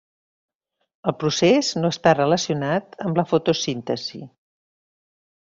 El 1.11 1.13
procés 1.23 1.69
no 1.81 1.91
està 1.97 2.13
relacionat 2.21 2.99
amb 3.07 3.21
la 3.23 3.27
fotosíntesi. 3.35 4.25